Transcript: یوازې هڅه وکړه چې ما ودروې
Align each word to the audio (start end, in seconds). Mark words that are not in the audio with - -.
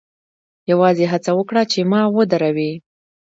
یوازې 0.71 1.05
هڅه 1.11 1.31
وکړه 1.37 1.61
چې 1.71 1.79
ما 1.91 2.01
ودروې 2.15 2.71